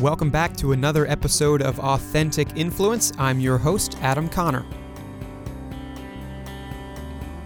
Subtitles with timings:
[0.00, 3.12] Welcome back to another episode of Authentic Influence.
[3.18, 4.64] I'm your host, Adam Conner.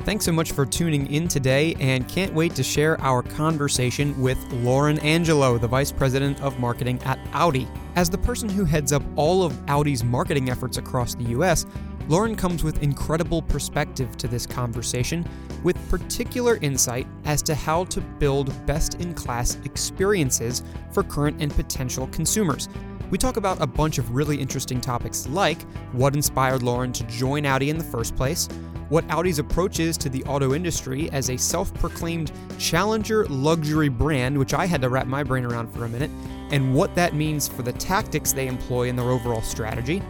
[0.05, 4.39] Thanks so much for tuning in today and can't wait to share our conversation with
[4.53, 7.67] Loren Angelo, the Vice President of Marketing at Audi.
[7.97, 11.67] As the person who heads up all of Audi's marketing efforts across the US,
[12.09, 15.29] Loren comes with incredible perspective to this conversation,
[15.63, 20.63] with particular insight as to how to build best in class experiences
[20.93, 22.69] for current and potential consumers.
[23.11, 27.47] We talk about a bunch of really interesting topics like what inspired Loren to join
[27.47, 28.49] Audi in the first place,
[28.89, 34.39] what Audi's approach is to the auto industry as a self proclaimed challenger luxury brand,
[34.39, 36.11] which I had to wrap my brain around for a minute,
[36.53, 40.03] and what that means for the tactics they employ in their overall strategy,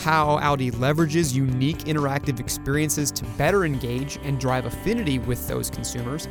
[0.00, 6.28] how Audi leverages unique interactive experiences to better engage and drive affinity with those consumers,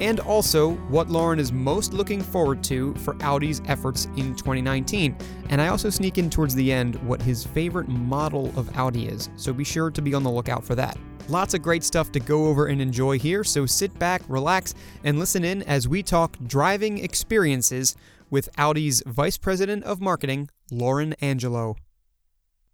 [0.00, 5.16] and also what Loren is most looking forward to for Audi's efforts in 2019.
[5.48, 9.30] And I also sneak in towards the end what his favorite model of Audi is,
[9.36, 10.98] so be sure to be on the lookout for that.
[11.28, 15.18] Lots of great stuff to go over and enjoy here, so sit back, relax, and
[15.18, 17.96] listen in as we talk driving experiences
[18.30, 21.76] with Audi's Vice President of Marketing, Loren Angelo.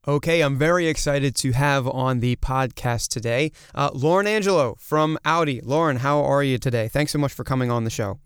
[0.08, 5.60] Okay, I'm very excited to have on the podcast today uh, Loren Angelo from Audi.
[5.60, 6.88] Loren, how are you today?
[6.88, 8.18] Thanks so much for coming on the show.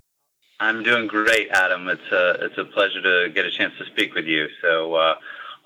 [0.58, 1.86] I'm doing great, Adam.
[1.88, 4.46] It's a it's a pleasure to get a chance to speak with you.
[4.62, 5.16] So uh,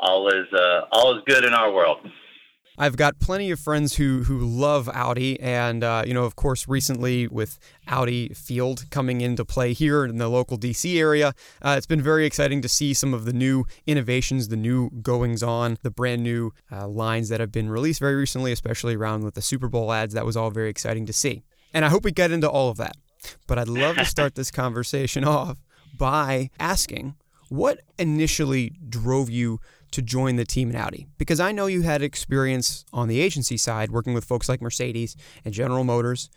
[0.00, 1.98] all is uh, all is good in our world.
[2.76, 6.66] I've got plenty of friends who who love Audi, and uh, you know, of course,
[6.66, 7.58] recently with
[7.90, 12.24] Audi Field coming into play here in the local DC area, uh, it's been very
[12.24, 16.52] exciting to see some of the new innovations, the new goings on, the brand new
[16.72, 20.14] uh, lines that have been released very recently, especially around with the Super Bowl ads.
[20.14, 21.42] That was all very exciting to see,
[21.74, 22.96] and I hope we get into all of that.
[23.46, 25.58] But I'd love to start this conversation off
[25.98, 27.16] by asking
[27.50, 29.58] what initially drove you
[29.90, 31.06] to join the team in Audi?
[31.18, 35.16] Because I know you had experience on the agency side working with folks like Mercedes
[35.44, 36.30] and General Motors,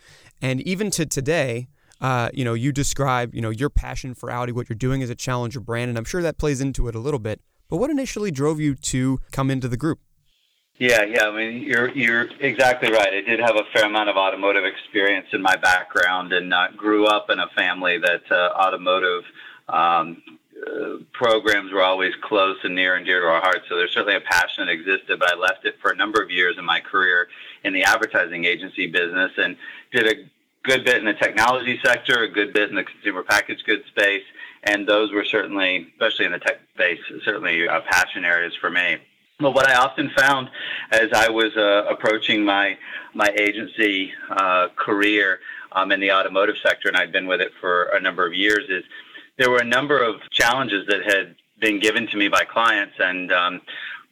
[0.43, 1.69] and even to today,
[2.01, 5.09] uh, you know, you describe you know your passion for Audi, what you're doing as
[5.09, 7.41] a challenger brand, and I'm sure that plays into it a little bit.
[7.69, 9.99] But what initially drove you to come into the group?
[10.77, 11.27] Yeah, yeah.
[11.27, 13.07] I mean, you're you're exactly right.
[13.13, 17.07] I did have a fair amount of automotive experience in my background, and uh, grew
[17.07, 19.23] up in a family that uh, automotive
[19.69, 20.21] um,
[21.13, 23.61] programs were always close and near and dear to our hearts.
[23.69, 26.29] So there's certainly a passion that existed, but I left it for a number of
[26.29, 27.29] years in my career
[27.63, 29.55] in the advertising agency business and
[29.91, 30.29] did a
[30.63, 34.23] good bit in the technology sector, a good bit in the consumer packaged goods space,
[34.63, 38.97] and those were certainly, especially in the tech space, certainly uh, passion areas for me.
[39.39, 40.49] But what I often found
[40.91, 42.77] as I was uh, approaching my
[43.13, 45.39] my agency uh, career
[45.71, 48.65] um, in the automotive sector, and I'd been with it for a number of years,
[48.69, 48.83] is
[49.37, 53.31] there were a number of challenges that had been given to me by clients, and
[53.31, 53.61] um,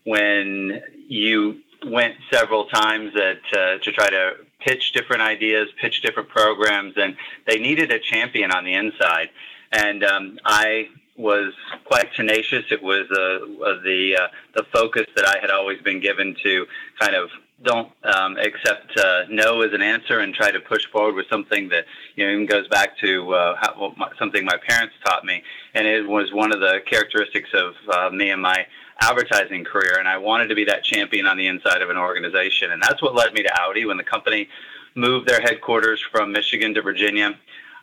[0.05, 6.29] when you went several times at, uh, to try to pitch different ideas, pitch different
[6.29, 7.15] programs, and
[7.47, 9.29] they needed a champion on the inside.
[9.71, 11.53] And um, I was
[11.85, 12.65] quite tenacious.
[12.71, 16.65] It was uh, the uh, the focus that I had always been given to
[16.99, 17.29] kind of
[17.63, 21.69] don't um, accept uh, no as an answer and try to push forward with something
[21.69, 25.23] that you know even goes back to uh, how, well, my, something my parents taught
[25.25, 25.43] me,
[25.73, 28.65] and it was one of the characteristics of uh, me and my
[29.01, 29.97] advertising career.
[29.99, 33.01] And I wanted to be that champion on the inside of an organization, and that's
[33.01, 34.47] what led me to Audi when the company
[34.95, 37.37] moved their headquarters from Michigan to Virginia.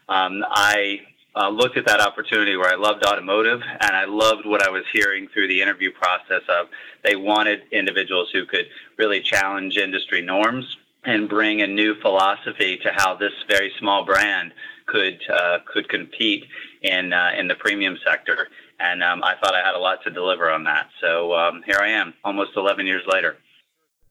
[0.09, 1.01] Um, I
[1.35, 4.85] uh, looked at that opportunity where I loved automotive and I loved what I was
[4.93, 6.67] hearing through the interview process of
[7.05, 12.93] they wanted individuals who could really challenge industry norms and bring a new philosophy to
[12.93, 14.53] how this very small brand
[14.87, 16.45] could uh, could compete
[16.83, 18.49] in uh, in the premium sector.
[18.81, 20.89] And um, I thought I had a lot to deliver on that.
[21.01, 23.37] So um, here I am, almost 11 years later.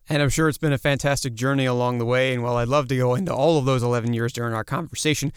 [0.09, 2.33] And I'm sure it's been a fantastic journey along the way.
[2.33, 5.33] And while I'd love to go into all of those 11 years during our conversation,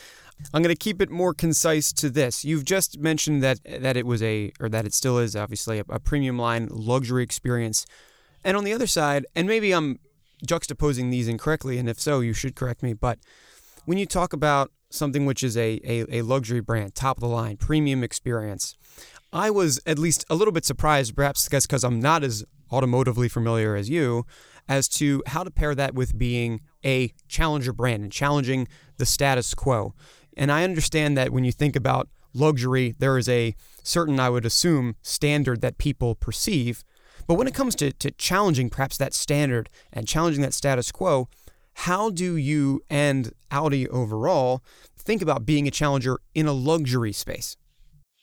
[0.54, 2.44] I'm going to keep it more concise to this.
[2.44, 5.84] You've just mentioned that that it was a, or that it still is, obviously, a,
[5.88, 7.84] a premium line luxury experience.
[8.44, 9.98] And on the other side, and maybe I'm
[10.46, 12.94] juxtaposing these incorrectly, and if so, you should correct me.
[12.94, 13.18] But
[13.84, 17.28] when you talk about something which is a, a, a luxury brand, top of the
[17.28, 18.76] line, premium experience,
[19.32, 23.76] I was at least a little bit surprised, perhaps because I'm not as automotively familiar
[23.76, 24.26] as you,
[24.68, 28.66] as to how to pair that with being a challenger brand and challenging
[28.96, 29.94] the status quo.
[30.36, 34.46] And I understand that when you think about luxury, there is a certain, I would
[34.46, 36.84] assume, standard that people perceive.
[37.26, 41.28] But when it comes to, to challenging perhaps that standard and challenging that status quo,
[41.74, 44.62] how do you and Audi overall
[44.96, 47.56] think about being a challenger in a luxury space?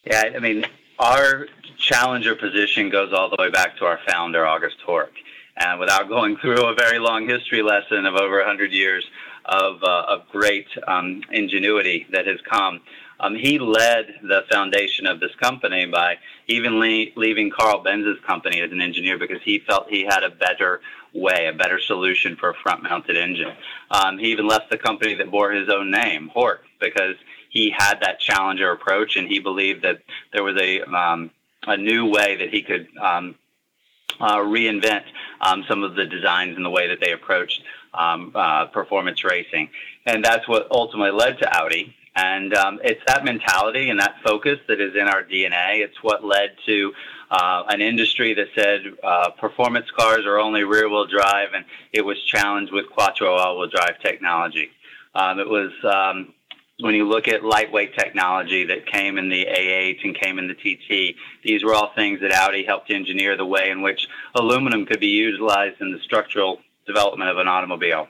[0.06, 0.65] Yeah, I mean,
[0.99, 1.47] our
[1.77, 5.09] challenger position goes all the way back to our founder, August Horch.
[5.57, 9.05] And without going through a very long history lesson of over 100 years
[9.45, 12.81] of, uh, of great um, ingenuity that has come,
[13.19, 16.17] um, he led the foundation of this company by
[16.47, 20.29] even le- leaving Carl Benz's company as an engineer because he felt he had a
[20.29, 20.81] better
[21.13, 23.53] way, a better solution for a front mounted engine.
[23.89, 27.15] Um, he even left the company that bore his own name, Horch, because
[27.49, 29.99] he had that challenger approach and he believed that
[30.33, 31.31] there was a, um,
[31.65, 33.35] a new way that he could um,
[34.19, 35.03] uh, reinvent
[35.41, 37.63] um, some of the designs and the way that they approached
[37.94, 39.69] um, uh, performance racing.
[40.05, 41.95] And that's what ultimately led to Audi.
[42.15, 45.81] And um, it's that mentality and that focus that is in our DNA.
[45.81, 46.94] It's what led to
[47.29, 52.01] uh, an industry that said uh, performance cars are only rear wheel drive, and it
[52.03, 54.71] was challenged with quattro all wheel drive technology.
[55.13, 56.33] Um, it was um,
[56.79, 60.53] when you look at lightweight technology that came in the A8 and came in the
[60.53, 65.00] TT, these were all things that Audi helped engineer the way in which aluminum could
[65.00, 68.07] be utilized in the structural development of an automobile.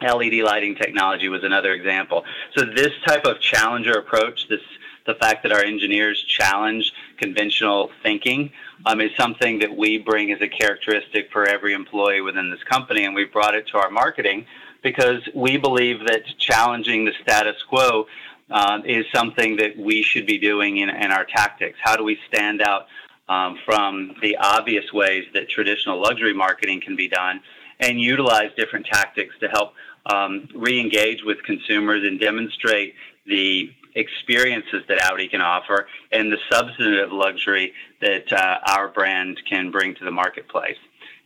[0.00, 2.24] LED lighting technology was another example.
[2.56, 4.60] So this type of challenger approach, this
[5.04, 8.52] the fact that our engineers challenge conventional thinking
[8.86, 13.04] um, is something that we bring as a characteristic for every employee within this company,
[13.04, 14.46] and we've brought it to our marketing
[14.82, 18.06] because we believe that challenging the status quo
[18.50, 21.78] uh, is something that we should be doing in, in our tactics.
[21.82, 22.86] How do we stand out
[23.28, 27.40] um, from the obvious ways that traditional luxury marketing can be done
[27.80, 29.74] and utilize different tactics to help
[30.06, 32.94] um, re-engage with consumers and demonstrate
[33.26, 39.70] the experiences that Audi can offer and the substantive luxury that uh, our brand can
[39.70, 40.78] bring to the marketplace.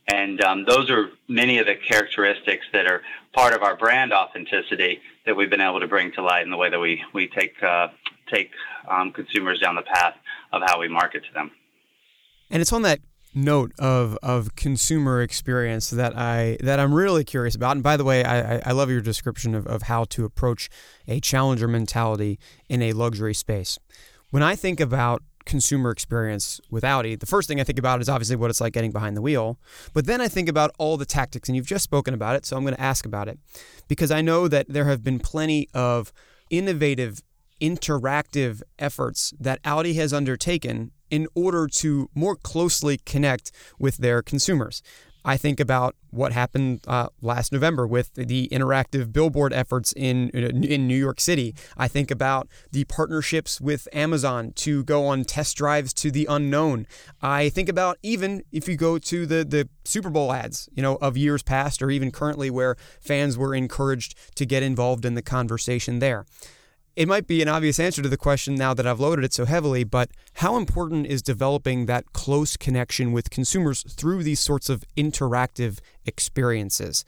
[0.07, 3.01] And um, those are many of the characteristics that are
[3.33, 6.57] part of our brand authenticity that we've been able to bring to light in the
[6.57, 7.89] way that we, we take, uh,
[8.31, 8.51] take
[8.89, 10.15] um, consumers down the path
[10.53, 11.51] of how we market to them.
[12.49, 12.99] And it's on that
[13.35, 17.73] note of of consumer experience that I that I'm really curious about.
[17.73, 20.69] And by the way, I, I love your description of, of how to approach
[21.07, 23.77] a challenger mentality in a luxury space.
[24.31, 28.09] When I think about consumer experience with Audi, the first thing I think about is
[28.09, 29.57] obviously what it's like getting behind the wheel.
[29.93, 32.55] But then I think about all the tactics, and you've just spoken about it, so
[32.55, 33.39] I'm going to ask about it
[33.87, 36.13] because I know that there have been plenty of
[36.51, 37.23] innovative,
[37.59, 44.83] interactive efforts that Audi has undertaken in order to more closely connect with their consumers.
[45.25, 50.87] I think about what happened uh, last November with the interactive billboard efforts in in
[50.87, 51.53] New York City.
[51.75, 56.87] I think about the partnerships with Amazon to go on test drives to the unknown.
[57.21, 60.95] I think about even if you go to the the Super Bowl ads, you know,
[60.97, 65.21] of years past or even currently where fans were encouraged to get involved in the
[65.21, 66.25] conversation there
[66.97, 69.45] it might be an obvious answer to the question now that I've loaded it so
[69.45, 74.83] heavily, but how important is developing that close connection with consumers through these sorts of
[74.97, 75.77] interactive
[76.07, 77.05] experiences?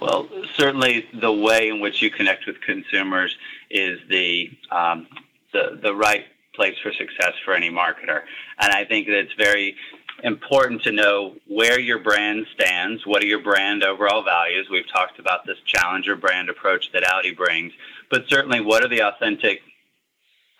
[0.00, 0.26] Well,
[0.56, 3.36] certainly the way in which you connect with consumers
[3.70, 5.06] is the um,
[5.52, 6.24] the, the right
[6.54, 8.22] place for success for any marketer,
[8.58, 9.76] and I think that it's very
[10.22, 13.06] important to know where your brand stands.
[13.06, 14.68] What are your brand overall values?
[14.70, 17.72] We've talked about this challenger brand approach that Audi brings,
[18.12, 19.62] but certainly what are the authentic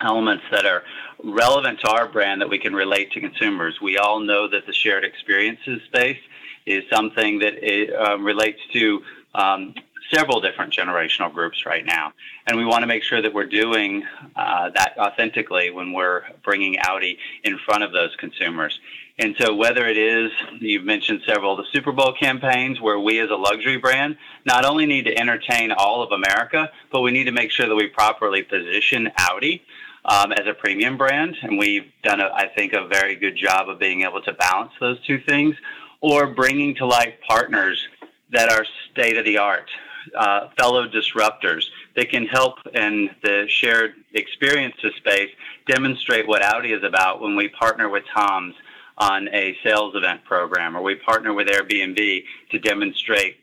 [0.01, 0.83] elements that are
[1.23, 3.79] relevant to our brand that we can relate to consumers?
[3.79, 6.17] We all know that the shared experiences space
[6.65, 9.03] is something that it, um, relates to
[9.35, 9.75] um,
[10.11, 12.11] several different generational groups right now.
[12.47, 14.03] And we want to make sure that we're doing
[14.35, 18.79] uh, that authentically when we're bringing Audi in front of those consumers.
[19.19, 23.19] And so, whether it is, you've mentioned several of the Super Bowl campaigns where we
[23.19, 27.25] as a luxury brand not only need to entertain all of America, but we need
[27.25, 29.61] to make sure that we properly position Audi
[30.05, 31.37] um, as a premium brand.
[31.43, 34.71] And we've done, a, I think, a very good job of being able to balance
[34.79, 35.55] those two things
[36.01, 37.87] or bringing to life partners
[38.31, 39.69] that are state of the art,
[40.17, 41.65] uh, fellow disruptors
[41.95, 45.29] that can help in the shared experiences space
[45.67, 48.55] demonstrate what Audi is about when we partner with Tom's
[48.97, 53.37] on a sales event program, or we partner with Airbnb to demonstrate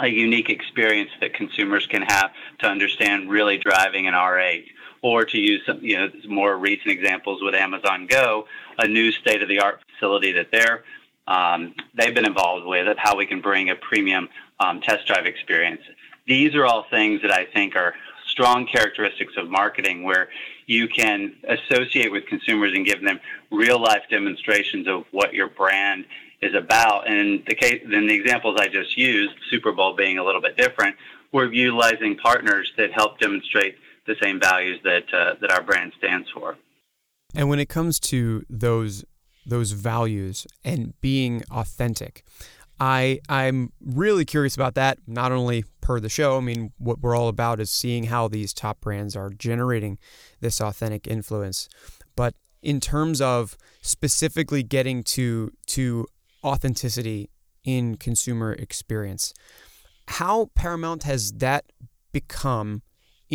[0.00, 4.64] a unique experience that consumers can have to understand really driving an R8,
[5.02, 8.46] or to use some, you know, more recent examples with Amazon Go,
[8.78, 10.82] a new state-of-the-art facility that they're
[11.26, 14.28] um, they've been involved with of how we can bring a premium
[14.60, 15.80] um, test drive experience.
[16.26, 17.94] These are all things that I think are
[18.34, 20.28] strong characteristics of marketing where
[20.66, 23.20] you can associate with consumers and give them
[23.52, 26.04] real life demonstrations of what your brand
[26.42, 27.08] is about.
[27.08, 30.96] And the case, the examples I just used, Super Bowl being a little bit different,
[31.32, 33.76] we're utilizing partners that help demonstrate
[34.06, 36.56] the same values that uh, that our brand stands for.
[37.34, 39.04] And when it comes to those
[39.46, 42.24] those values and being authentic,
[42.80, 44.98] I I'm really curious about that.
[45.06, 48.52] Not only per the show, I mean, what we're all about is seeing how these
[48.52, 49.98] top brands are generating
[50.40, 51.68] this authentic influence,
[52.16, 56.06] but in terms of specifically getting to to
[56.42, 57.30] authenticity
[57.64, 59.32] in consumer experience,
[60.08, 61.64] how paramount has that
[62.12, 62.82] become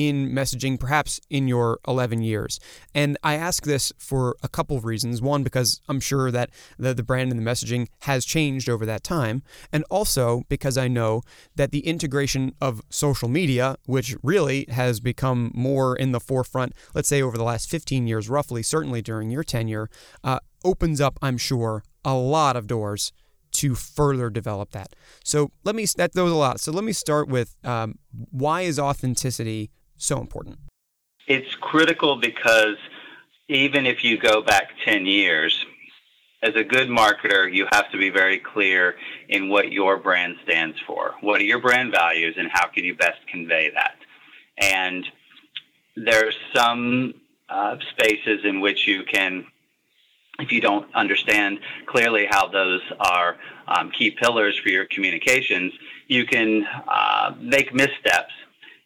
[0.07, 2.59] in messaging, perhaps in your 11 years?
[2.93, 5.21] And I ask this for a couple of reasons.
[5.21, 9.03] One, because I'm sure that the, the brand and the messaging has changed over that
[9.03, 9.43] time.
[9.71, 11.21] And also because I know
[11.55, 17.09] that the integration of social media, which really has become more in the forefront, let's
[17.09, 19.89] say over the last 15 years, roughly, certainly during your tenure,
[20.23, 23.11] uh, opens up, I'm sure, a lot of doors
[23.51, 24.93] to further develop that.
[25.23, 26.59] So let me that those a lot.
[26.59, 30.57] So let me start with um, why is authenticity so important?
[31.27, 32.77] It's critical because
[33.47, 35.65] even if you go back 10 years,
[36.41, 38.95] as a good marketer, you have to be very clear
[39.27, 41.15] in what your brand stands for.
[41.21, 43.95] What are your brand values and how can you best convey that?
[44.57, 45.05] And
[45.95, 47.13] there's some
[47.49, 49.45] uh, spaces in which you can,
[50.39, 53.35] if you don't understand clearly how those are
[53.67, 55.73] um, key pillars for your communications,
[56.07, 58.33] you can uh, make missteps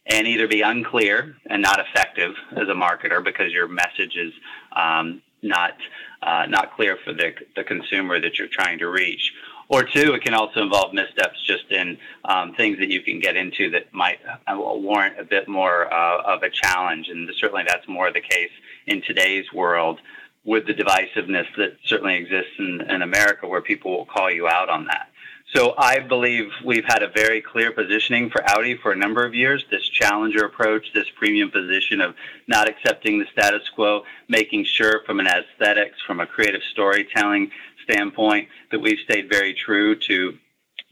[0.06, 4.34] and either be unclear and not effective as a marketer because your message is
[4.74, 5.76] um, not
[6.22, 9.34] uh, not clear for the the consumer that you're trying to reach.
[9.70, 13.38] Or two, it can also involve missteps just in um, things that you can get
[13.38, 17.88] into that might uh, warrant a bit more uh, of a challenge, and certainly that's
[17.88, 18.52] more the case
[18.88, 20.00] in today's world
[20.44, 24.70] with the divisiveness that certainly exists in, in America, where people will call you out
[24.70, 25.10] on that.
[25.52, 29.36] So I believe we've had a very clear positioning for Audi for a number of
[29.36, 29.64] years.
[29.70, 32.16] This challenger approach, this premium position of
[32.48, 37.52] not accepting the status quo, making sure from an aesthetics, from a creative storytelling
[37.84, 40.38] standpoint, that we've stayed very true to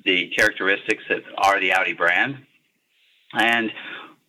[0.03, 2.37] the characteristics that are the Audi brand.
[3.33, 3.71] And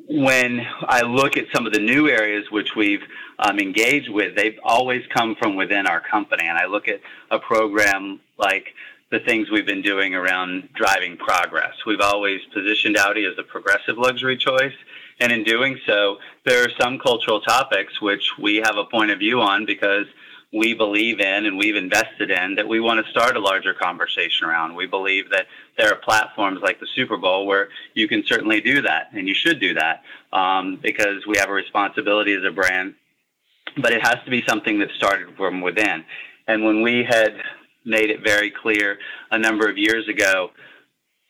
[0.09, 3.03] when I look at some of the new areas which we've
[3.39, 6.47] um, engaged with, they've always come from within our company.
[6.47, 7.01] And I look at
[7.31, 8.75] a program like
[9.13, 11.75] the things we've been doing around driving progress.
[11.87, 14.73] We've always positioned Audi as a progressive luxury choice.
[15.21, 16.17] And in doing so,
[16.47, 20.07] there are some cultural topics which we have a point of view on because
[20.51, 24.47] we believe in and we've invested in that we want to start a larger conversation
[24.47, 24.75] around.
[24.75, 28.81] We believe that there are platforms like the Super Bowl where you can certainly do
[28.81, 30.03] that, and you should do that
[30.33, 32.95] um, because we have a responsibility as a brand.
[33.77, 36.05] But it has to be something that started from within.
[36.49, 37.35] And when we had
[37.85, 38.99] made it very clear
[39.31, 40.51] a number of years ago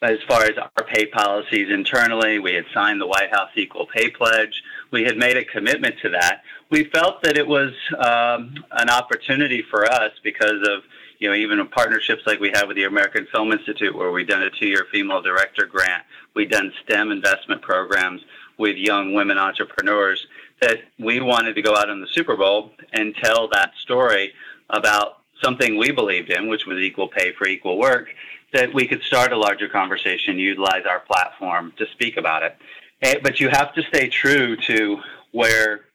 [0.02, 2.40] as far as our pay policies internally.
[2.40, 4.62] We had signed the White House Equal Pay Pledge.
[4.90, 6.42] We had made a commitment to that.
[6.71, 10.82] We felt that it was um, an opportunity for us because of
[11.18, 14.42] you know even partnerships like we have with the American Film Institute, where we've done
[14.42, 16.02] a two-year female director grant.
[16.35, 18.23] We've done STEM investment programs
[18.59, 20.26] with young women entrepreneurs.
[20.61, 24.32] That we wanted to go out in the Super Bowl and tell that story
[24.71, 28.08] about something we believed in, which was equal pay for equal work,
[28.52, 32.56] that we could start a larger conversation, utilize our platform to speak about it.
[33.02, 34.99] Eh, but you have to stay true to
[35.32, 35.87] where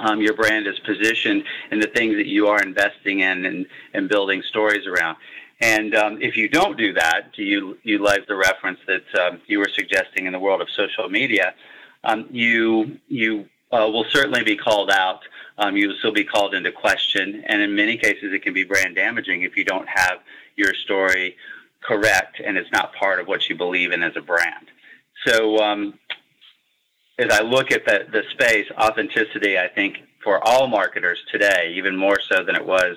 [0.00, 4.08] um, your brand is positioned and the things that you are investing in and, and
[4.08, 5.16] building stories around.
[5.60, 9.70] And um, if you don't do that, you utilize the reference that um, you were
[9.74, 11.54] suggesting in the world of social media,
[12.04, 15.20] um, you you uh, will certainly be called out
[15.58, 17.44] um, you will still be called into question.
[17.46, 20.20] And in many cases, it can be brand damaging if you don't have
[20.56, 21.36] your story
[21.80, 24.70] correct and it's not part of what you believe in as a brand.
[25.26, 25.98] So, um,
[27.18, 31.96] as I look at the, the space, authenticity, I think for all marketers today, even
[31.96, 32.96] more so than it was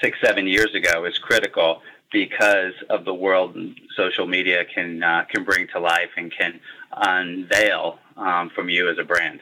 [0.00, 3.56] six, seven years ago, is critical because of the world
[3.96, 6.60] social media can uh, can bring to life and can
[6.92, 9.40] unveil um, from you as a brand.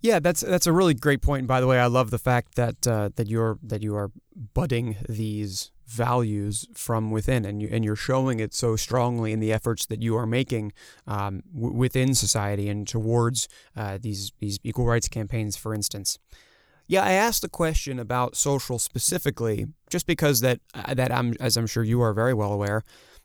[0.00, 1.40] Yeah, that's that's a really great point.
[1.40, 4.10] And by the way, I love the fact that uh, that you're that you are
[4.54, 9.52] budding these values from within, and you and you're showing it so strongly in the
[9.52, 10.72] efforts that you are making
[11.06, 16.18] um, w- within society and towards uh, these these equal rights campaigns, for instance.
[16.86, 21.56] Yeah, I asked the question about social specifically, just because that uh, that I'm as
[21.56, 22.84] I'm sure you are very well aware,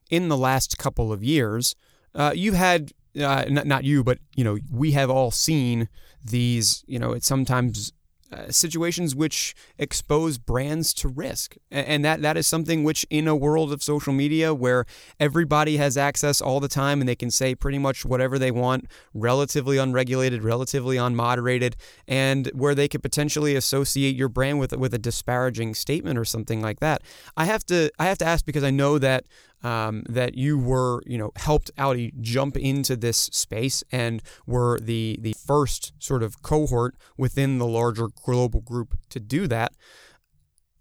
[0.09, 1.75] in the last couple of years,
[2.15, 5.89] uh, you've had uh, not, not you, but you know, we have all seen
[6.23, 6.83] these.
[6.87, 7.91] You know, it's sometimes
[8.33, 11.55] uh, situations which expose brands to risk.
[11.69, 14.85] And that, that is something which, in a world of social media where
[15.19, 18.85] everybody has access all the time and they can say pretty much whatever they want,
[19.13, 21.75] relatively unregulated, relatively unmoderated,
[22.07, 26.61] and where they could potentially associate your brand with, with a disparaging statement or something
[26.61, 27.03] like that.
[27.37, 29.25] I have to I have to ask because I know that
[29.63, 35.17] um, that you were, you know, helped Audi jump into this space and were the
[35.21, 39.73] the first sort of cohort within the larger global group to do that.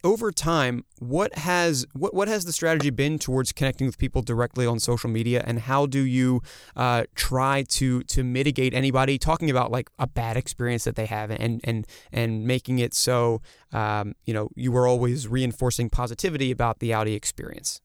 [0.04, 4.66] Over time, what has what, what has the strategy been towards connecting with people directly
[4.66, 6.42] on social media, and how do you
[6.74, 11.30] uh, try to to mitigate anybody talking about like a bad experience that they have,
[11.30, 16.80] and and and making it so um, you know you were always reinforcing positivity about
[16.80, 17.80] the Audi experience?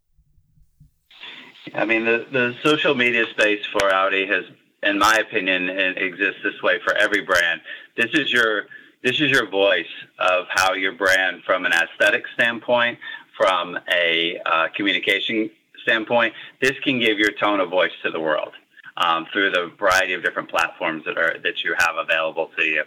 [1.73, 4.45] I mean, the, the social media space for Audi has,
[4.83, 7.61] in my opinion, exists this way for every brand.
[7.95, 8.67] This is your
[9.03, 9.85] this is your voice
[10.19, 12.97] of how your brand, from an aesthetic standpoint,
[13.37, 15.49] from a uh, communication
[15.83, 18.53] standpoint, this can give your tone of voice to the world
[18.97, 22.83] um, through the variety of different platforms that are that you have available to you.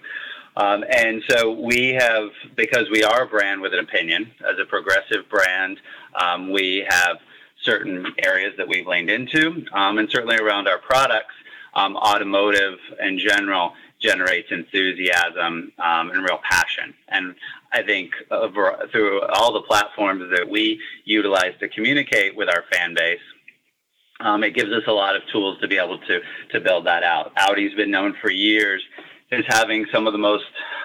[0.57, 4.65] Um, and so we have, because we are a brand with an opinion, as a
[4.65, 5.79] progressive brand,
[6.21, 7.19] um, we have
[7.63, 11.35] certain areas that we've leaned into, um, and certainly around our products,
[11.75, 16.95] um, automotive in general generates enthusiasm um, and real passion.
[17.09, 17.35] And
[17.73, 18.49] I think uh,
[18.91, 23.21] through all the platforms that we utilize to communicate with our fan base,
[24.21, 26.21] um, it gives us a lot of tools to be able to
[26.53, 27.33] to build that out.
[27.39, 28.83] Audi's been known for years
[29.33, 30.45] as having some of the most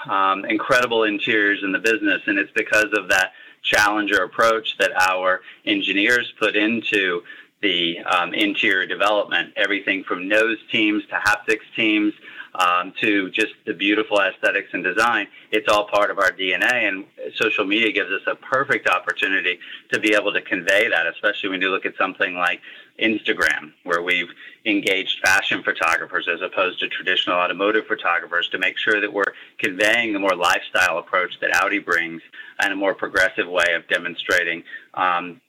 [0.10, 3.32] um, incredible interiors in the business, and it's because of that
[3.66, 7.22] challenger approach that our engineers put into
[7.62, 12.14] the um, interior development, everything from nose teams to haptics teams
[12.60, 15.28] um, to just the beautiful aesthetics and design.
[15.52, 19.60] It's all part of our DNA, and social media gives us a perfect opportunity
[19.92, 22.62] to be able to convey that, especially when you look at something like
[23.00, 24.30] Instagram, where we've
[24.66, 30.14] engaged fashion photographers as opposed to traditional automotive photographers to make sure that we're conveying
[30.14, 32.22] the more lifestyle approach that Audi brings
[32.60, 35.42] and a more progressive way of demonstrating um,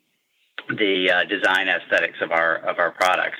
[0.70, 3.38] the uh, design aesthetics of our of our products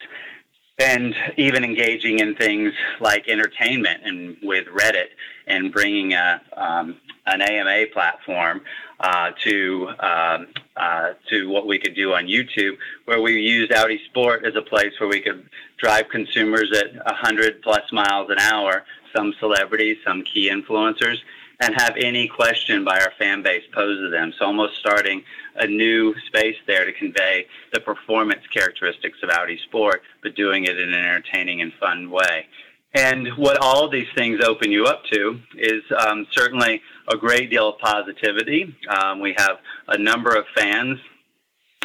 [0.79, 5.09] and even engaging in things like entertainment and with Reddit
[5.47, 8.61] and bringing a, um, an AMA platform
[9.01, 14.01] uh, to um, uh, to what we could do on YouTube, where we used Audi
[14.07, 18.85] Sport as a place where we could drive consumers at 100 plus miles an hour,
[19.15, 21.17] some celebrities, some key influencers,
[21.61, 24.33] and have any question by our fan base posed to them.
[24.39, 25.23] So almost starting
[25.57, 30.79] a new space there to convey the performance characteristics of Audi Sport, but doing it
[30.79, 32.47] in an entertaining and fun way.
[32.95, 37.69] And what all these things open you up to is um, certainly a great deal
[37.69, 38.75] of positivity.
[38.89, 40.99] Um, we have a number of fans,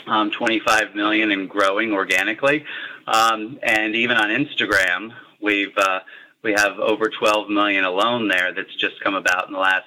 [0.08, 2.66] um, 25 million and growing organically.
[3.08, 6.00] Um, and even on Instagram, we've uh,
[6.44, 9.86] we have over 12 million alone there that's just come about in the last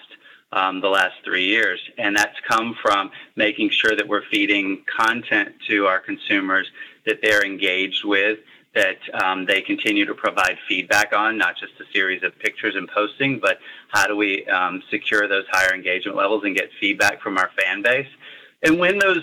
[0.53, 5.53] um, the last three years, and that's come from making sure that we're feeding content
[5.67, 6.71] to our consumers
[7.07, 8.39] that they're engaged with,
[8.73, 12.89] that um, they continue to provide feedback on, not just a series of pictures and
[12.89, 17.37] posting, but how do we um, secure those higher engagement levels and get feedback from
[17.37, 18.09] our fan base.
[18.63, 19.23] And when those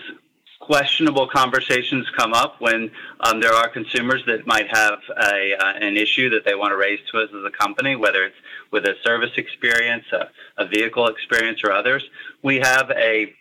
[0.62, 2.90] questionable conversations come up when
[3.22, 6.78] um, there are consumers that might have a, uh, an issue that they want to
[6.78, 8.36] raise to us as a company, whether it's
[8.72, 12.04] with a service experience, a, a vehicle experience, or others.
[12.44, 13.34] We have a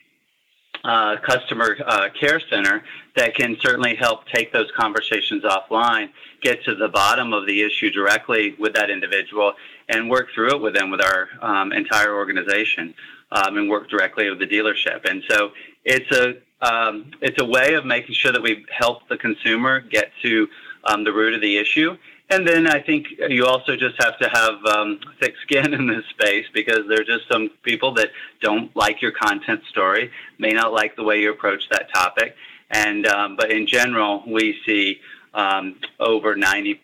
[0.82, 2.82] uh, customer uh, care center
[3.14, 6.08] that can certainly help take those conversations offline,
[6.40, 9.52] get to the bottom of the issue directly with that individual,
[9.90, 12.94] and work through it with them with our um, entire organization,
[13.32, 15.08] um, and work directly with the dealership.
[15.08, 15.52] And so
[15.84, 20.10] it's a um, it's a way of making sure that we help the consumer get
[20.22, 20.48] to
[20.84, 21.96] um, the root of the issue.
[22.30, 26.04] And then I think you also just have to have um, thick skin in this
[26.06, 30.72] space because there are just some people that don't like your content story, may not
[30.72, 32.36] like the way you approach that topic.
[32.70, 35.00] And um, but in general, we see
[35.34, 36.78] um, over 95%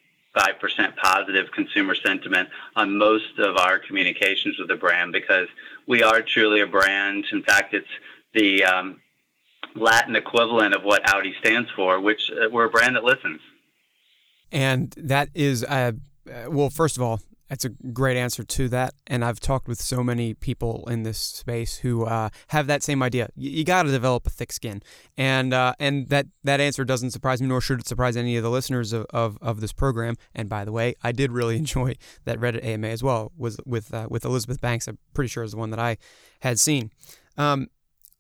[0.97, 5.47] positive consumer sentiment on most of our communications with the brand because
[5.87, 7.27] we are truly a brand.
[7.31, 7.87] In fact, it's
[8.35, 9.01] the um,
[9.77, 13.41] Latin equivalent of what Audi stands for, which uh, we're a brand that listens.
[14.53, 15.93] And that is, uh,
[16.29, 18.95] uh, well, first of all, That's a great answer to that.
[19.07, 23.03] And I've talked with so many people in this space who uh, have that same
[23.05, 23.29] idea.
[23.37, 24.83] You, you got to develop a thick skin.
[25.17, 28.43] And uh, and that, that answer doesn't surprise me, nor should it surprise any of
[28.43, 30.17] the listeners of, of, of, this program.
[30.35, 33.95] And by the way, I did really enjoy that Reddit AMA as well, was with,
[33.95, 34.89] uh, with Elizabeth Banks.
[34.89, 35.99] I'm pretty sure is the one that I
[36.41, 36.91] had seen.
[37.39, 37.69] Um,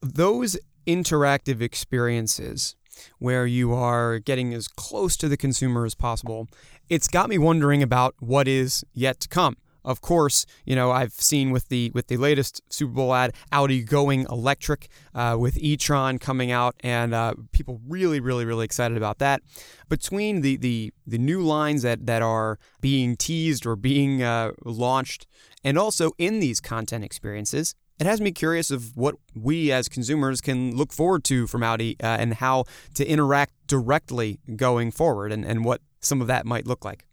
[0.00, 2.76] those interactive experiences
[3.18, 6.48] where you are getting as close to the consumer as possible,
[6.88, 9.56] it's got me wondering about what is yet to come.
[9.84, 13.84] Of course, you know I've seen with the with the latest Super Bowl ad, Audi
[13.84, 19.18] going electric uh, with e-tron coming out, and uh, people really, really, really excited about
[19.20, 19.42] that.
[19.88, 25.28] Between the the the new lines that that are being teased or being uh, launched,
[25.62, 30.40] and also in these content experiences, it has me curious of what we as consumers
[30.40, 35.44] can look forward to from Audi uh, and how to interact directly going forward and,
[35.44, 37.06] and what some of that might look like.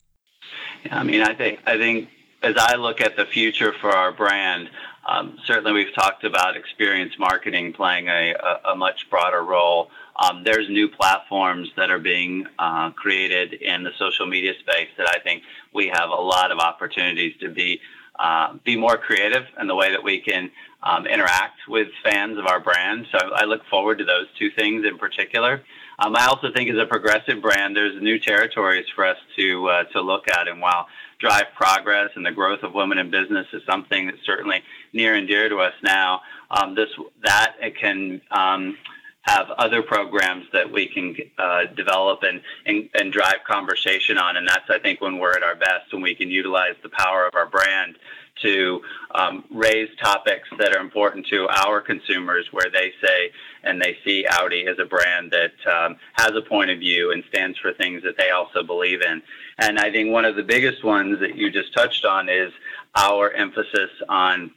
[0.85, 2.09] Yeah, I mean, I think I think
[2.41, 4.69] as I look at the future for our brand,
[5.07, 9.89] um, certainly we've talked about experience marketing playing a, a, a much broader role.
[10.15, 15.07] Um, there's new platforms that are being uh, created in the social media space that
[15.09, 15.43] I think
[15.73, 17.79] we have a lot of opportunities to be
[18.19, 20.51] uh, be more creative in the way that we can
[20.83, 23.07] um, interact with fans of our brand.
[23.11, 25.61] So I look forward to those two things in particular.
[25.99, 29.83] Um, I also think as a progressive brand, there's new territories for us to uh,
[29.85, 30.47] to look at.
[30.47, 30.87] And while
[31.19, 35.27] drive progress and the growth of women in business is something that's certainly near and
[35.27, 36.89] dear to us now, um, this
[37.23, 38.77] that it can um,
[39.21, 44.35] have other programs that we can uh, develop and, and, and drive conversation on.
[44.35, 47.25] And that's, I think, when we're at our best, when we can utilize the power
[47.25, 47.95] of our brand
[48.41, 48.81] to
[49.15, 53.31] um, raise topics that are important to our consumers, where they say
[53.63, 57.23] and they see Audi as a brand that um, has a point of view and
[57.29, 59.21] stands for things that they also believe in.
[59.59, 62.51] And I think one of the biggest ones that you just touched on is
[62.95, 64.51] our emphasis on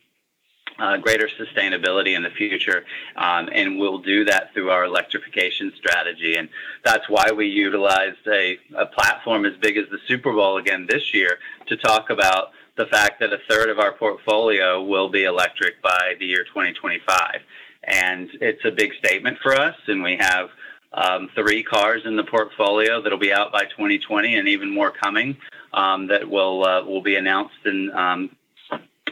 [0.78, 2.84] uh, greater sustainability in the future,
[3.16, 6.36] um, and we'll do that through our electrification strategy.
[6.36, 6.48] And
[6.84, 11.14] that's why we utilized a, a platform as big as the Super Bowl again this
[11.14, 15.80] year to talk about the fact that a third of our portfolio will be electric
[15.82, 17.40] by the year 2025.
[17.84, 20.50] And it's a big statement for us, and we have
[20.92, 25.36] um, three cars in the portfolio that'll be out by 2020, and even more coming
[25.72, 28.36] um, that will uh, will be announced in um,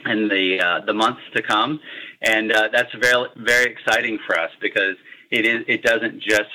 [0.06, 1.80] in the uh, the months to come,
[2.22, 4.96] and uh, that's very very exciting for us because
[5.30, 6.50] it is it doesn't just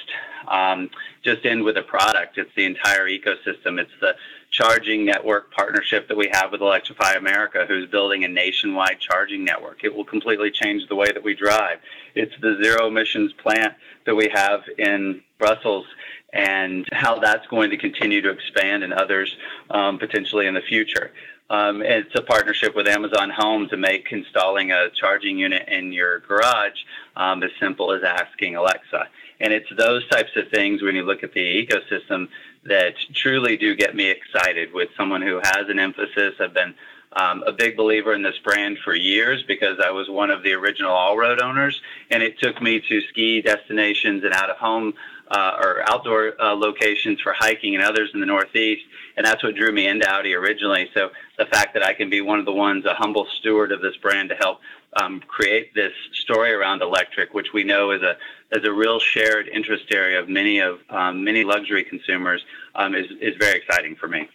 [0.47, 0.89] um,
[1.23, 2.38] just end with a product.
[2.38, 3.79] It's the entire ecosystem.
[3.79, 4.15] It's the
[4.51, 9.84] charging network partnership that we have with Electrify America, who's building a nationwide charging network.
[9.84, 11.79] It will completely change the way that we drive.
[12.15, 13.73] It's the zero emissions plant
[14.05, 15.86] that we have in Brussels
[16.34, 19.36] and how that's going to continue to expand and others
[19.71, 21.12] um, potentially in the future.
[21.49, 26.19] Um, it's a partnership with Amazon Home to make installing a charging unit in your
[26.19, 26.77] garage
[27.15, 29.08] um, as simple as asking Alexa.
[29.39, 32.28] And it's those types of things when you look at the ecosystem
[32.65, 36.34] that truly do get me excited with someone who has an emphasis.
[36.39, 36.75] I've been
[37.13, 40.54] um, a big believer in this brand for years because I was one of the
[40.54, 44.93] original Allroad owners, and it took me to ski destinations and out of home
[45.32, 48.84] uh, or outdoor uh, locations for hiking and others in the Northeast.
[49.15, 50.89] And that's what drew me into Audi originally.
[50.93, 53.82] So the fact that I can be one of the ones, a humble steward of
[53.82, 54.60] this brand to help
[55.02, 58.17] um, create this story around electric, which we know is a
[58.52, 62.43] is a real shared interest area of many of um, many luxury consumers,
[62.75, 64.28] um, is is very exciting for me.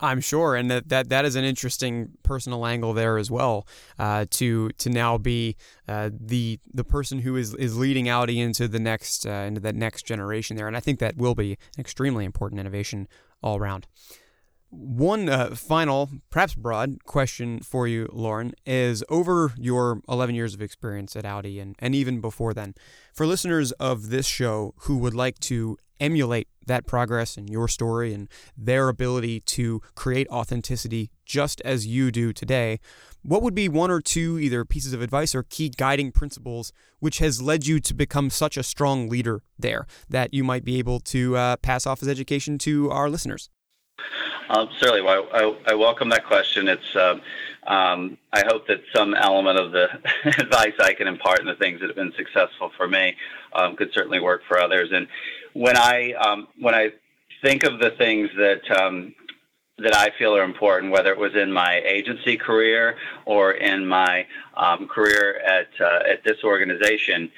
[0.00, 3.66] I'm sure, and that, that that is an interesting personal angle there as well.
[3.98, 8.66] Uh, to to now be uh, the the person who is, is leading Audi into
[8.66, 11.80] the next uh, into that next generation there, and I think that will be an
[11.80, 13.08] extremely important innovation
[13.42, 13.86] all around.
[14.76, 20.60] One uh, final, perhaps broad question for you, Loren, is over your 11 years of
[20.60, 22.74] experience at Audi and, and even before then,
[23.12, 28.12] for listeners of this show who would like to emulate that progress and your story
[28.12, 32.80] and their ability to create authenticity just as you do today,
[33.22, 37.18] what would be one or two either pieces of advice or key guiding principles which
[37.18, 40.98] has led you to become such a strong leader there that you might be able
[40.98, 43.50] to uh, pass off as education to our listeners?
[44.78, 46.68] Certainly, well, I, I, welcome that question.
[46.68, 47.22] It's um,
[47.66, 49.88] um, I hope that some element of the
[50.38, 53.16] advice I can impart and the things that have been successful for me
[53.54, 54.90] um, could certainly work for others.
[54.92, 55.06] And
[55.54, 56.90] when I um, when I
[57.42, 59.14] think of the things that um,
[59.78, 64.26] that I feel are important, whether it was in my agency career or in my
[64.88, 67.30] career at uh, at this organization,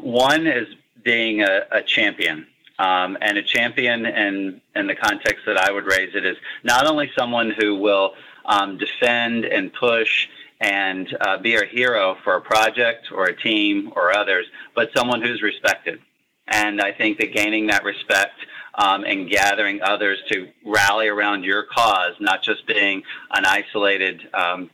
[0.00, 0.68] one is
[1.04, 2.46] being a, a champion.
[2.80, 6.86] Um, and a champion in, in the context that I would raise it is not
[6.86, 8.14] only someone who will
[8.46, 10.28] um, defend and push
[10.60, 15.20] and uh, be a hero for a project or a team or others, but someone
[15.20, 16.00] who's respected.
[16.48, 18.38] And I think that gaining that respect
[18.74, 24.70] um, and gathering others to rally around your cause, not just being an isolated um,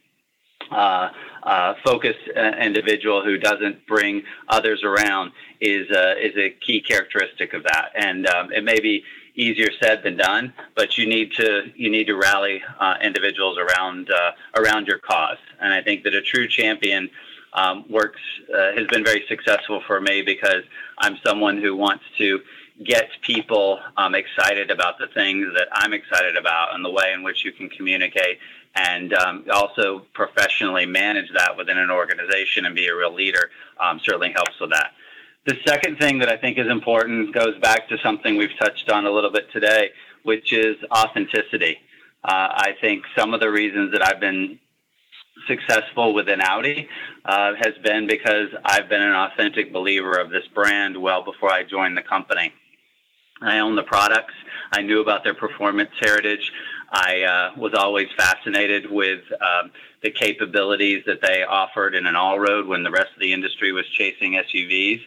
[0.70, 1.10] uh,
[1.42, 7.52] uh, focused uh, individual who doesn't bring others around is uh, is a key characteristic
[7.54, 7.90] of that.
[7.94, 9.04] And um, it may be
[9.36, 14.10] easier said than done, but you need to you need to rally uh, individuals around
[14.10, 15.38] uh, around your cause.
[15.60, 17.10] And I think that a true champion
[17.52, 18.20] um, works
[18.52, 20.62] has been very successful for me because
[20.98, 22.40] I'm someone who wants to
[22.84, 27.22] get people um, excited about the things that I'm excited about and the way in
[27.22, 28.38] which you can communicate
[28.76, 34.00] and um, also professionally manage that within an organization and be a real leader um,
[34.04, 34.92] certainly helps with that.
[35.46, 39.06] The second thing that I think is important goes back to something we've touched on
[39.06, 39.90] a little bit today,
[40.24, 41.78] which is authenticity.
[42.24, 44.58] Uh, I think some of the reasons that I've been
[45.46, 46.88] successful within Audi
[47.24, 51.62] uh, has been because I've been an authentic believer of this brand well before I
[51.62, 52.52] joined the company.
[53.40, 54.34] I own the products.
[54.72, 56.52] I knew about their performance heritage.
[56.90, 59.70] I uh, was always fascinated with um,
[60.02, 63.86] the capabilities that they offered in an all-road when the rest of the industry was
[63.88, 65.04] chasing SUVs.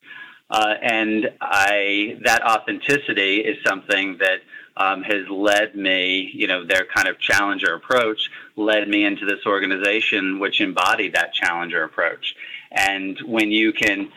[0.50, 4.42] Uh, and I, that authenticity is something that
[4.78, 9.46] um, has led me, you know, their kind of challenger approach led me into this
[9.46, 12.36] organization, which embodied that challenger approach.
[12.72, 14.12] And when you can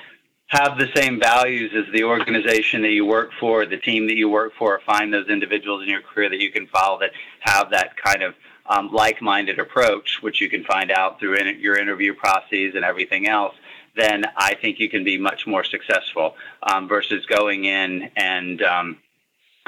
[0.53, 4.29] have the same values as the organization that you work for, the team that you
[4.29, 7.97] work for, find those individuals in your career that you can follow that have that
[7.97, 8.35] kind of
[8.67, 13.27] um, like-minded approach, which you can find out through in, your interview processes and everything
[13.27, 13.55] else,
[13.97, 18.99] then I think you can be much more successful um, versus going in and um,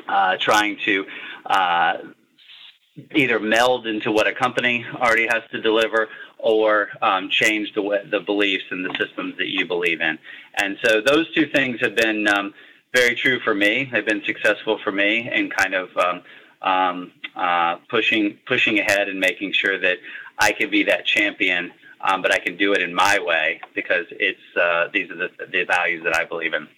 [0.06, 1.06] uh, trying to
[1.46, 1.96] uh,
[3.14, 6.08] either meld into what a company already has to deliver
[6.44, 10.18] or um, change the, way, the beliefs and the systems that you believe in.
[10.58, 12.52] And so those two things have been um,
[12.94, 13.88] very true for me.
[13.90, 16.22] They've been successful for me in kind of um,
[16.60, 19.96] um, uh, pushing pushing ahead and making sure that
[20.38, 24.04] I can be that champion, um, but I can do it in my way because
[24.10, 26.68] it's uh, these are the, the values that I believe in.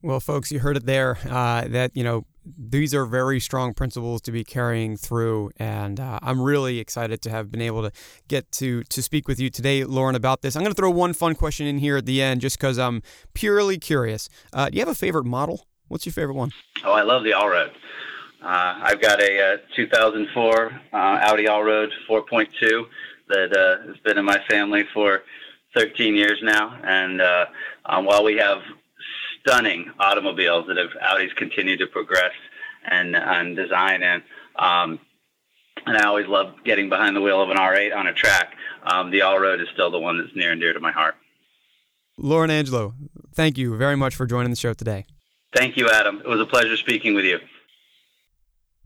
[0.00, 1.18] Well, folks, you heard it there.
[1.28, 6.18] Uh, that you know these are very strong principles to be carrying through, and uh,
[6.22, 7.92] I'm really excited to have been able to
[8.28, 10.56] get to to speak with you today, Loren, about this.
[10.56, 13.02] I'm going to throw one fun question in here at the end, just because I'm
[13.34, 14.28] purely curious.
[14.52, 15.66] Uh, do you have a favorite model?
[15.88, 16.50] What's your favorite one?
[16.84, 17.70] Oh, I love the Allroad.
[18.42, 22.84] Uh, I've got a, uh, 2004 uh, Audi Allroad 4.2
[23.28, 25.22] that uh, has been in my family for
[25.76, 27.22] 13 years now, and
[27.86, 28.58] um, while we have
[29.44, 32.32] stunning automobiles that have Audi's continued to progress
[32.90, 34.22] and, and design in.
[34.56, 35.00] Um,
[35.86, 38.54] and I always love getting behind the wheel of an R8 on a track.
[38.84, 41.14] Um, the Allroad is still the one that's near and dear to my heart.
[42.18, 42.94] Loren Angelo,
[43.34, 45.06] thank you very much for joining the show today.
[45.54, 46.20] Thank you, Adam.
[46.20, 47.38] It was a pleasure speaking with you.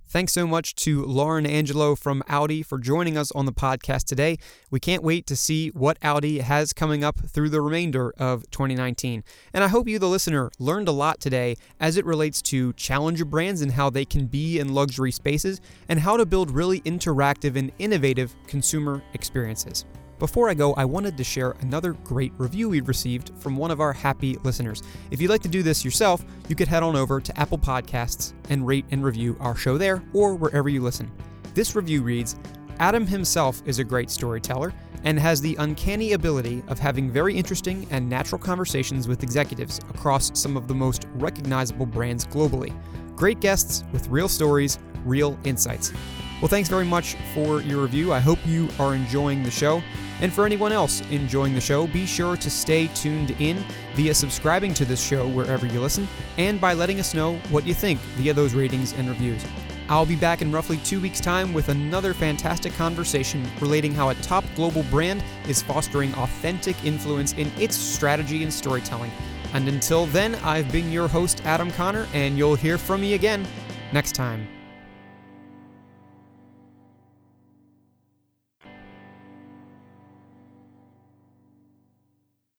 [0.09, 4.39] Thanks so much to Loren Angelo from Audi for joining us on the podcast today.
[4.71, 9.25] We can't wait to see what Audi has coming up through the remainder of 2019.
[9.53, 13.25] And I hope you, the listener, learned a lot today as it relates to challenger
[13.25, 17.57] brands and how they can be in luxury spaces and how to build really interactive
[17.57, 19.87] and innovative consumer experiences.
[20.19, 23.81] Before I go, I wanted to share another great review we've received from one of
[23.81, 24.83] our happy listeners.
[25.11, 28.33] If you'd like to do this yourself, you could head on over to Apple Podcasts
[28.49, 31.13] and rate and review our show there or wherever you listen.
[31.53, 32.37] This review reads
[32.79, 34.73] Adam himself is a great storyteller
[35.05, 40.39] and has the uncanny ability of having very interesting and natural conversations with executives across
[40.39, 42.75] some of the most recognizable brands globally.
[43.17, 45.93] Great guests with real stories, real insights.
[46.41, 48.13] Well, thanks very much for your review.
[48.13, 49.83] I hope you are enjoying the show.
[50.21, 53.63] And for anyone else enjoying the show, be sure to stay tuned in
[53.95, 57.75] via subscribing to this show wherever you listen and by letting us know what you
[57.75, 59.45] think via those ratings and reviews.
[59.89, 64.15] I'll be back in roughly two weeks' time with another fantastic conversation relating how a
[64.17, 69.13] top global brand is fostering authentic influence in its strategy and storytelling.
[69.53, 73.47] And until then, I've been your host, Adam Conner, and you'll hear from me again
[73.93, 74.49] next time.